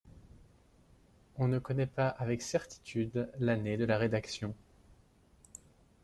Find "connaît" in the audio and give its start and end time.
1.59-1.85